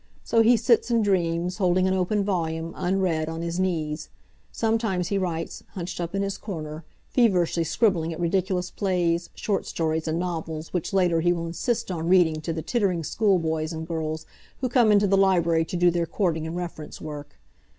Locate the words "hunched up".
5.73-6.15